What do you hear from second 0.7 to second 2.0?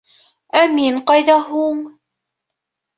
МИН ҠАЙҘА ҺУҢ?